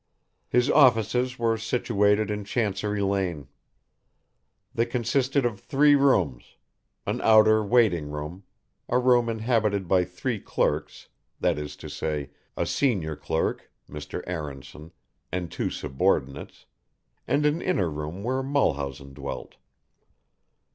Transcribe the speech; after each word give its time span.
His 0.49 0.67
offices 0.67 1.37
were 1.37 1.59
situated 1.59 2.31
in 2.31 2.43
Chancery 2.43 3.03
Lane. 3.03 3.47
They 4.73 4.87
consisted 4.87 5.45
of 5.45 5.59
three 5.59 5.93
rooms: 5.93 6.55
an 7.05 7.21
outer 7.21 7.63
waiting 7.63 8.09
room, 8.09 8.41
a 8.89 8.97
room 8.97 9.29
inhabited 9.29 9.87
by 9.87 10.05
three 10.05 10.39
clerks, 10.39 11.09
that 11.39 11.59
is 11.59 11.75
to 11.75 11.87
say 11.87 12.31
a 12.57 12.65
senior 12.65 13.15
clerk, 13.15 13.71
Mr. 13.87 14.23
Aaronson, 14.25 14.91
and 15.31 15.51
two 15.51 15.69
subordinates, 15.69 16.65
and 17.27 17.45
an 17.45 17.61
inner 17.61 17.91
room 17.91 18.23
where 18.23 18.41
Mulhausen 18.41 19.13
dwelt. 19.13 19.57